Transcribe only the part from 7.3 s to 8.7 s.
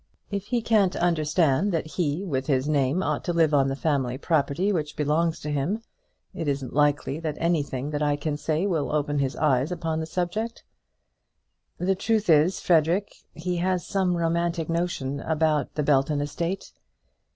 anything that I can say